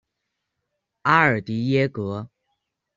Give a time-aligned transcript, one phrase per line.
[1.03, 2.27] 阿尔迪耶格。